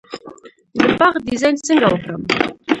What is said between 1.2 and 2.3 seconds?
ډیزاین څنګه وکړم؟